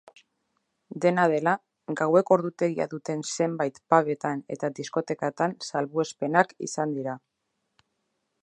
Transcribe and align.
Dena 1.03 1.25
dela, 1.33 1.53
gaueko 1.99 2.35
ordutegia 2.37 2.89
duten 2.95 3.21
zenbait 3.35 3.77
pubetan 3.95 4.43
eta 4.57 4.73
diskotekatan 4.81 5.57
salbuespenak 5.71 6.57
izan 6.71 6.97
dira. 7.01 7.19